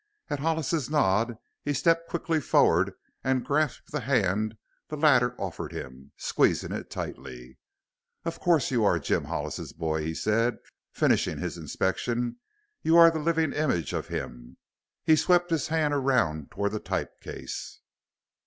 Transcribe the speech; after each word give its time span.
At 0.31 0.39
Hollis's 0.39 0.89
nod 0.89 1.37
he 1.63 1.75
stepped 1.75 2.09
quickly 2.09 2.41
forward 2.41 2.95
and 3.23 3.45
grasped 3.45 3.91
the 3.91 3.99
hand 3.99 4.57
the 4.87 4.97
latter 4.97 5.39
offered 5.39 5.71
him, 5.71 6.11
squeezing 6.17 6.71
it 6.71 6.89
tightly. 6.89 7.59
"Of 8.25 8.39
course 8.39 8.71
you 8.71 8.83
are 8.83 8.97
Jim 8.97 9.25
Hollis's 9.25 9.73
boy!" 9.73 10.03
he 10.03 10.15
said, 10.15 10.57
finishing 10.91 11.37
his 11.37 11.55
inspection. 11.55 12.37
"You 12.81 12.97
are 12.97 13.11
the 13.11 13.19
living 13.19 13.53
image 13.53 13.93
of 13.93 14.07
him!" 14.07 14.57
He 15.03 15.15
swept 15.15 15.51
his 15.51 15.67
hand 15.67 15.93
around 15.93 16.49
toward 16.49 16.71
the 16.71 16.79
type 16.79 17.21
case. 17.21 17.79